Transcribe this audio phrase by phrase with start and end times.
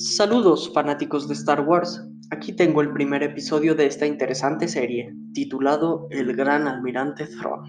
[0.00, 2.08] Saludos fanáticos de Star Wars.
[2.30, 7.64] Aquí tengo el primer episodio de esta interesante serie, titulado El Gran Almirante Thrawn.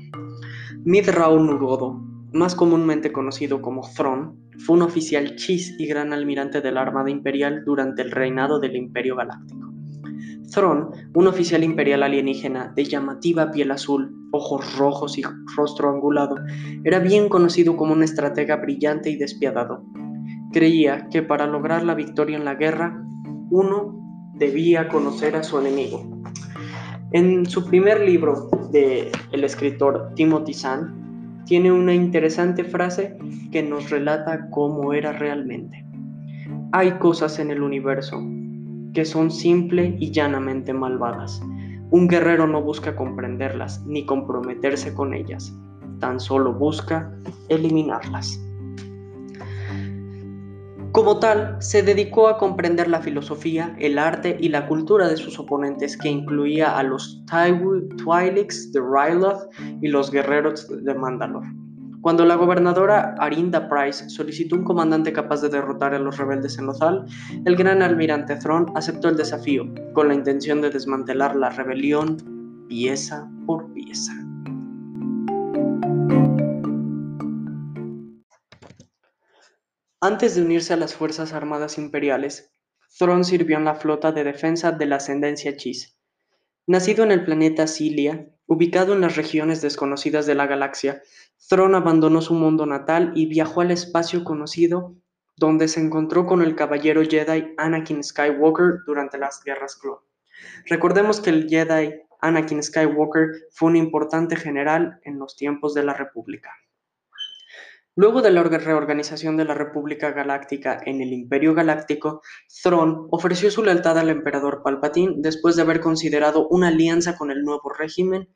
[0.86, 1.99] Nurodo,
[2.33, 7.10] más comúnmente conocido como Thrawn, fue un oficial chis y gran almirante de la Armada
[7.10, 9.74] Imperial durante el reinado del Imperio Galáctico.
[10.53, 15.23] Thrawn, un oficial imperial alienígena de llamativa piel azul, ojos rojos y
[15.55, 16.35] rostro angulado,
[16.84, 19.83] era bien conocido como un estratega brillante y despiadado,
[20.51, 23.05] Creía que para lograr la victoria en la guerra,
[23.51, 26.03] uno debía conocer a su enemigo.
[27.11, 33.15] En su primer libro de el escritor Timothy Zahn, tiene una interesante frase
[33.51, 35.85] que nos relata cómo era realmente.
[36.71, 38.20] Hay cosas en el universo
[38.93, 41.41] que son simple y llanamente malvadas.
[41.91, 45.53] Un guerrero no busca comprenderlas ni comprometerse con ellas,
[45.99, 47.12] tan solo busca
[47.48, 48.39] eliminarlas.
[50.91, 55.40] Como tal, se dedicó a comprender la filosofía, el arte y la cultura de sus
[55.40, 59.49] oponentes, que incluía a los Twi'leks de Ryloth
[59.82, 61.48] y los guerreros de Mandalore.
[62.01, 66.66] Cuando la gobernadora Arinda Price solicitó un comandante capaz de derrotar a los rebeldes en
[66.67, 67.05] Lothal,
[67.44, 73.30] el gran almirante Thrawn aceptó el desafío, con la intención de desmantelar la rebelión pieza
[73.45, 74.14] por pieza.
[80.00, 82.53] Antes de unirse a las Fuerzas Armadas Imperiales,
[82.97, 86.00] Thrawn sirvió en la flota de defensa de la ascendencia Chis.
[86.66, 91.02] Nacido en el planeta Cilia, ubicado en las regiones desconocidas de la galaxia,
[91.48, 94.95] Thrawn abandonó su mundo natal y viajó al espacio conocido,
[95.38, 100.00] donde se encontró con el caballero Jedi Anakin Skywalker durante las guerras clon.
[100.66, 105.94] Recordemos que el Jedi Anakin Skywalker fue un importante general en los tiempos de la
[105.94, 106.52] República.
[107.95, 112.22] Luego de la reorganización de la República Galáctica en el Imperio Galáctico,
[112.64, 117.44] Thrawn ofreció su lealtad al emperador Palpatine después de haber considerado una alianza con el
[117.44, 118.30] nuevo régimen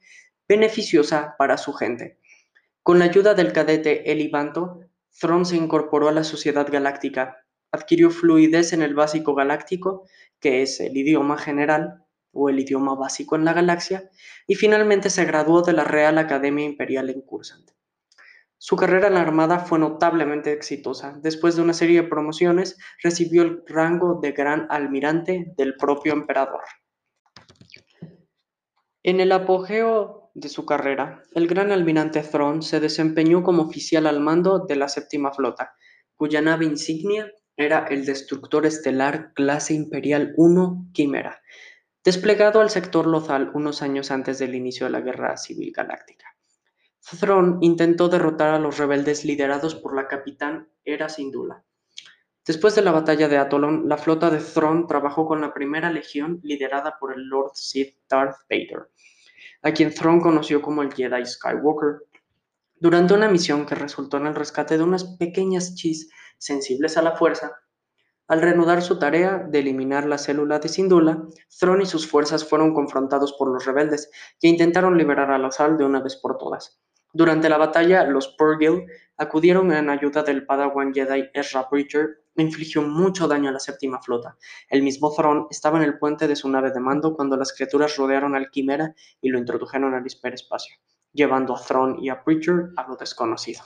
[0.47, 2.19] beneficiosa para su gente.
[2.83, 4.81] Con la ayuda del cadete Elibanto,
[5.17, 7.37] Thrawn se incorporó a la sociedad galáctica,
[7.71, 10.05] adquirió fluidez en el básico galáctico,
[10.41, 14.09] que es el idioma general o el idioma básico en la galaxia,
[14.47, 17.71] y finalmente se graduó de la Real Academia Imperial en Cursant.
[18.57, 21.17] Su carrera en la Armada fue notablemente exitosa.
[21.21, 26.63] Después de una serie de promociones, recibió el rango de gran almirante del propio emperador.
[29.03, 34.19] En el apogeo de su carrera, el gran almirante Thrawn se desempeñó como oficial al
[34.19, 35.75] mando de la séptima flota,
[36.15, 41.41] cuya nave insignia era el destructor estelar clase Imperial 1 Quimera,
[42.03, 46.25] desplegado al sector Lothal unos años antes del inicio de la Guerra Civil Galáctica.
[47.19, 51.63] Thrawn intentó derrotar a los rebeldes liderados por la capitán Hera Syndulla.
[52.45, 56.39] Después de la batalla de Atolón, la flota de Thrawn trabajó con la primera legión
[56.43, 58.89] liderada por el Lord Sith Darth Vader,
[59.63, 62.03] a quien Thrawn conoció como el Jedi Skywalker.
[62.75, 67.15] Durante una misión que resultó en el rescate de unas pequeñas chis sensibles a la
[67.15, 67.63] fuerza,
[68.27, 71.23] al reanudar su tarea de eliminar la célula de Syndulla,
[71.59, 75.77] Thrawn y sus fuerzas fueron confrontados por los rebeldes, que intentaron liberar a la sal
[75.77, 76.79] de una vez por todas.
[77.13, 78.85] Durante la batalla, los Purrgil
[79.17, 84.37] acudieron en ayuda del Padawan Jedi Ezra Bridger infligió mucho daño a la séptima flota.
[84.69, 87.95] El mismo Thrawn estaba en el puente de su nave de mando cuando las criaturas
[87.95, 90.77] rodearon al Quimera y lo introdujeron al hiperespacio,
[91.11, 93.61] llevando a Thrawn y a Bridger a lo desconocido.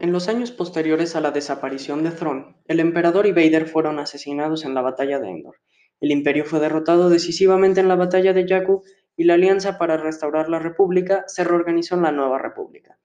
[0.00, 4.64] En los años posteriores a la desaparición de Thrawn, el emperador y Vader fueron asesinados
[4.64, 5.56] en la batalla de Endor.
[6.00, 8.84] El imperio fue derrotado decisivamente en la batalla de Jakku
[9.16, 12.96] y la Alianza para restaurar la República se reorganizó en la nueva República.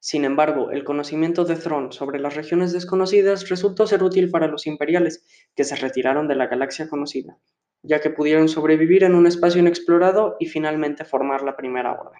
[0.00, 4.66] Sin embargo, el conocimiento de Thrawn sobre las regiones desconocidas resultó ser útil para los
[4.66, 5.24] imperiales,
[5.54, 7.36] que se retiraron de la galaxia conocida,
[7.82, 12.18] ya que pudieron sobrevivir en un espacio inexplorado y finalmente formar la Primera Orden.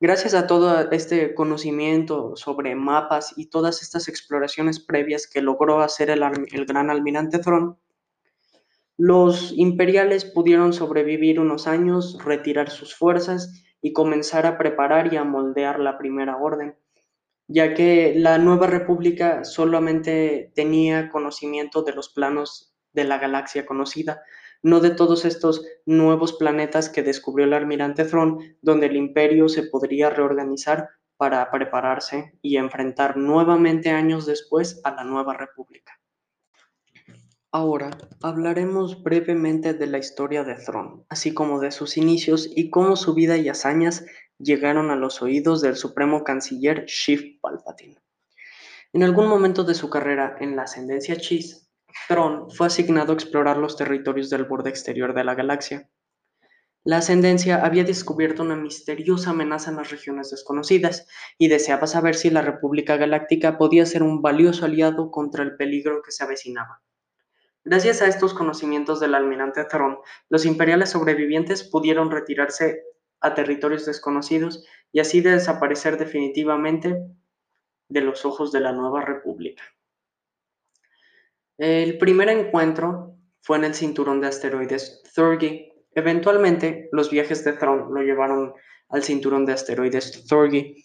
[0.00, 6.10] Gracias a todo este conocimiento sobre mapas y todas estas exploraciones previas que logró hacer
[6.10, 7.78] el, gran almirante Thrawn,
[8.98, 15.24] los imperiales pudieron sobrevivir unos años, retirar sus fuerzas y comenzar a preparar y a
[15.24, 16.76] moldear la primera orden,
[17.48, 24.22] ya que la nueva república solamente tenía conocimiento de los planos de la galaxia conocida,
[24.62, 29.64] no de todos estos nuevos planetas que descubrió el almirante Thrawn, donde el imperio se
[29.64, 36.01] podría reorganizar para prepararse y enfrentar nuevamente años después a la nueva república.
[37.54, 37.90] Ahora
[38.22, 43.12] hablaremos brevemente de la historia de Thrawn, así como de sus inicios y cómo su
[43.12, 44.06] vida y hazañas
[44.38, 47.98] llegaron a los oídos del supremo canciller Sheev Palpatine.
[48.94, 51.68] En algún momento de su carrera en la ascendencia Chis,
[52.08, 55.90] Thrawn fue asignado a explorar los territorios del borde exterior de la galaxia.
[56.84, 61.06] La ascendencia había descubierto una misteriosa amenaza en las regiones desconocidas
[61.36, 66.00] y deseaba saber si la República Galáctica podía ser un valioso aliado contra el peligro
[66.02, 66.80] que se avecinaba.
[67.64, 69.98] Gracias a estos conocimientos del almirante Thrawn,
[70.28, 72.82] los imperiales sobrevivientes pudieron retirarse
[73.20, 77.00] a territorios desconocidos y así desaparecer definitivamente
[77.88, 79.62] de los ojos de la nueva república.
[81.56, 85.72] El primer encuentro fue en el cinturón de asteroides Thurgi.
[85.94, 88.54] Eventualmente, los viajes de Thrawn lo llevaron
[88.88, 90.84] al cinturón de asteroides Thurgi,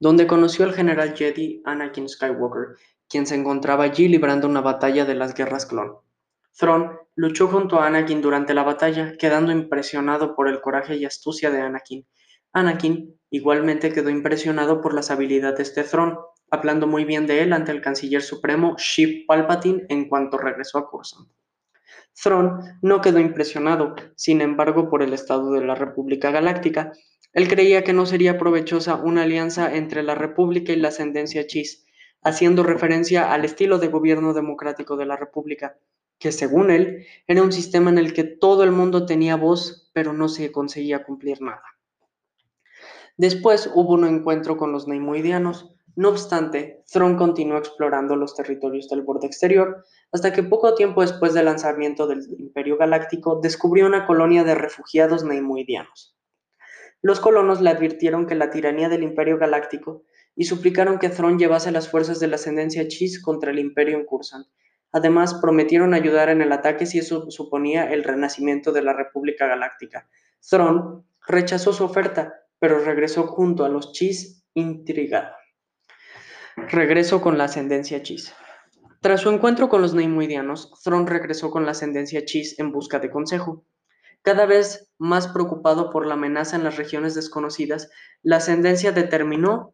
[0.00, 2.76] donde conoció al general Jedi Anakin Skywalker,
[3.08, 6.03] quien se encontraba allí librando una batalla de las guerras clon.
[6.56, 11.50] Thrawn luchó junto a Anakin durante la batalla, quedando impresionado por el coraje y astucia
[11.50, 12.06] de Anakin.
[12.52, 16.16] Anakin igualmente quedó impresionado por las habilidades de Thrawn,
[16.52, 20.88] hablando muy bien de él ante el canciller supremo Sheev Palpatine en cuanto regresó a
[20.88, 21.28] Coruscant.
[22.22, 26.92] Thrawn no quedó impresionado, sin embargo, por el estado de la República Galáctica.
[27.32, 31.84] Él creía que no sería provechosa una alianza entre la República y la ascendencia Chis,
[32.22, 35.76] haciendo referencia al estilo de gobierno democrático de la República
[36.18, 40.12] que según él era un sistema en el que todo el mundo tenía voz, pero
[40.12, 41.62] no se conseguía cumplir nada.
[43.16, 45.70] Después hubo un encuentro con los neimoidianos.
[45.96, 51.32] No obstante, Thrawn continuó explorando los territorios del borde exterior, hasta que poco tiempo después
[51.34, 56.16] del lanzamiento del Imperio Galáctico descubrió una colonia de refugiados neimoidianos.
[57.02, 60.02] Los colonos le advirtieron que la tiranía del Imperio Galáctico
[60.34, 64.06] y suplicaron que Thrawn llevase las fuerzas de la ascendencia Chis contra el Imperio en
[64.06, 64.48] Cursant,
[64.94, 70.08] Además, prometieron ayudar en el ataque si eso suponía el renacimiento de la República Galáctica.
[70.48, 75.34] Thrawn rechazó su oferta, pero regresó junto a los Chis intrigado.
[76.56, 78.32] Regreso con la ascendencia Chis.
[79.00, 83.10] Tras su encuentro con los Neimoidianos, Thrawn regresó con la ascendencia Chis en busca de
[83.10, 83.66] consejo.
[84.22, 87.90] Cada vez más preocupado por la amenaza en las regiones desconocidas,
[88.22, 89.72] la ascendencia determinó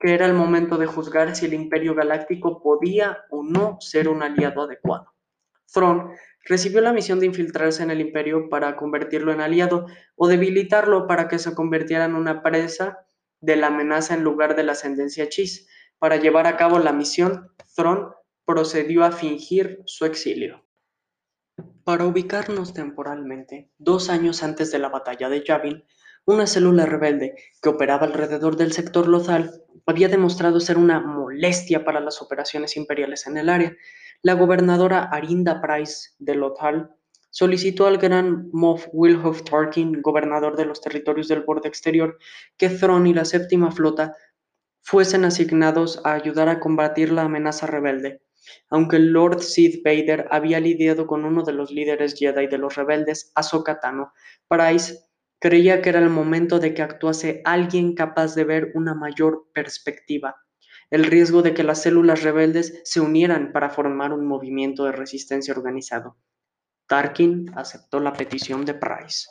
[0.00, 4.22] que era el momento de juzgar si el Imperio Galáctico podía o no ser un
[4.22, 5.14] aliado adecuado.
[5.72, 6.12] Thrawn
[6.46, 9.86] recibió la misión de infiltrarse en el Imperio para convertirlo en aliado
[10.16, 13.06] o debilitarlo para que se convirtiera en una presa
[13.40, 15.68] de la amenaza en lugar de la ascendencia Chis.
[15.98, 18.10] Para llevar a cabo la misión, Thrawn
[18.46, 20.64] procedió a fingir su exilio.
[21.84, 25.84] Para ubicarnos temporalmente, dos años antes de la batalla de Yavin,
[26.26, 32.00] una célula rebelde que operaba alrededor del sector Lothal había demostrado ser una molestia para
[32.00, 33.76] las operaciones imperiales en el área.
[34.22, 36.94] La gobernadora Arinda Price de Lothal
[37.30, 42.18] solicitó al gran Moff Wilhoff Tarkin, gobernador de los territorios del borde exterior,
[42.56, 44.14] que Thrawn y la séptima flota
[44.82, 48.22] fuesen asignados a ayudar a combatir la amenaza rebelde.
[48.68, 52.74] Aunque el Lord Sid Vader había lidiado con uno de los líderes Jedi de los
[52.74, 54.12] rebeldes, Ahsoka Tano,
[54.48, 54.98] Price
[55.40, 60.36] Creía que era el momento de que actuase alguien capaz de ver una mayor perspectiva,
[60.90, 65.54] el riesgo de que las células rebeldes se unieran para formar un movimiento de resistencia
[65.54, 66.18] organizado.
[66.86, 69.28] Tarkin aceptó la petición de Price.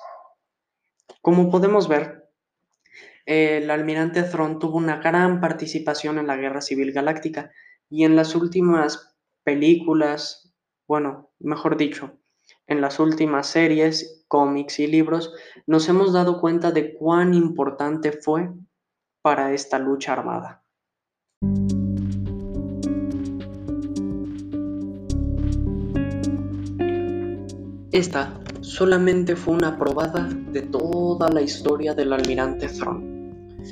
[1.21, 2.29] Como podemos ver,
[3.25, 7.51] el almirante Thrawn tuvo una gran participación en la Guerra Civil Galáctica
[7.89, 10.55] y en las últimas películas,
[10.87, 12.18] bueno, mejor dicho,
[12.69, 15.33] en las últimas series, cómics y libros,
[15.67, 18.49] nos hemos dado cuenta de cuán importante fue
[19.21, 20.63] para esta lucha armada.
[27.91, 33.63] Esta solamente fue una probada de toda la historia del almirante Thrawn.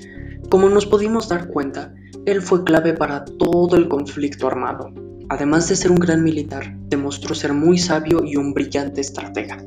[0.50, 1.94] Como nos pudimos dar cuenta,
[2.25, 4.92] él fue clave para todo el conflicto armado,
[5.30, 9.58] Además de ser un gran militar, demostró ser muy sabio y un brillante estratega.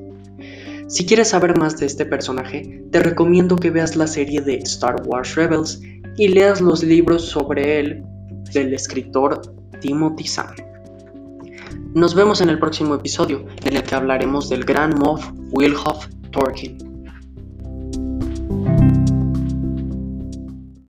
[0.89, 5.03] Si quieres saber más de este personaje, te recomiendo que veas la serie de Star
[5.07, 5.81] Wars Rebels
[6.17, 8.03] y leas los libros sobre él
[8.53, 9.41] del escritor
[9.81, 10.57] Timothy Zahn.
[11.95, 16.90] Nos vemos en el próximo episodio, en el que hablaremos del gran Moff Wilhoff Tolkien.